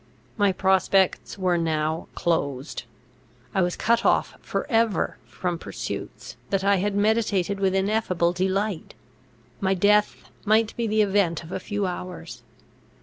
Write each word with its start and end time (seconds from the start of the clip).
My 0.35 0.51
prospects 0.51 1.37
were 1.37 1.59
now 1.59 2.07
closed; 2.15 2.85
I 3.53 3.61
was 3.61 3.75
cut 3.75 4.03
off 4.03 4.33
for 4.41 4.65
ever 4.67 5.17
from 5.27 5.59
pursuits 5.59 6.37
that 6.49 6.63
I 6.63 6.77
had 6.77 6.95
meditated 6.95 7.59
with 7.59 7.75
ineffable 7.75 8.33
delight; 8.33 8.95
my 9.59 9.75
death 9.75 10.15
might 10.43 10.75
be 10.75 10.87
the 10.87 11.03
event 11.03 11.43
of 11.43 11.51
a 11.51 11.59
few 11.59 11.85
hours. 11.85 12.41